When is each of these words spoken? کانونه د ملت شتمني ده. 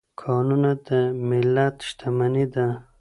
کانونه 0.21 0.71
د 0.87 0.87
ملت 1.29 1.75
شتمني 1.87 2.45
ده. 2.53 2.67